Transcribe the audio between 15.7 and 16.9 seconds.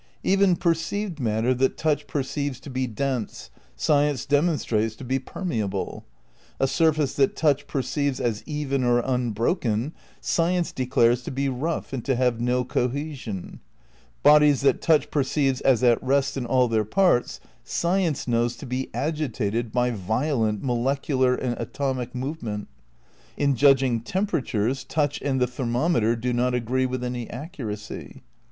at rest in all their